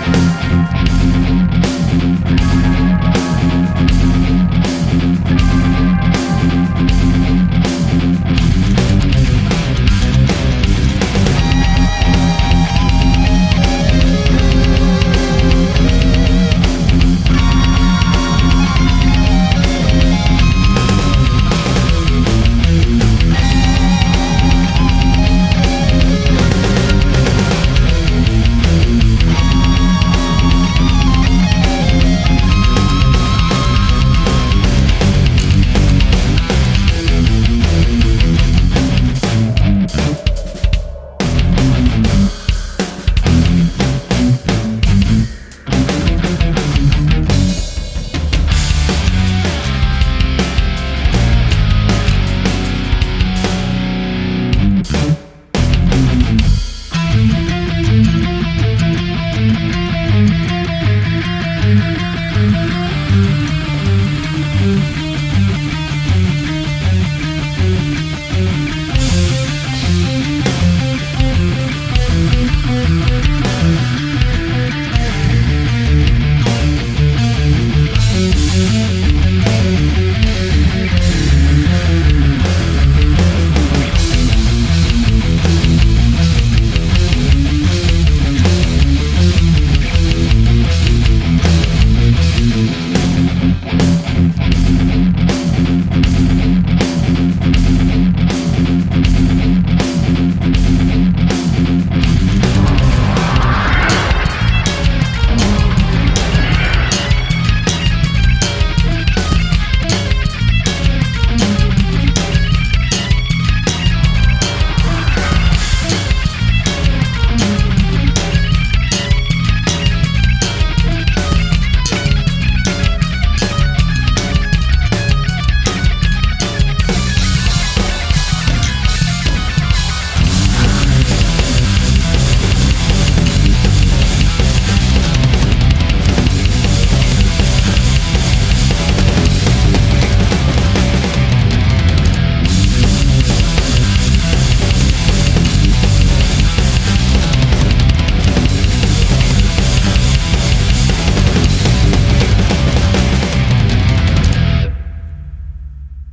[0.00, 0.29] Bye.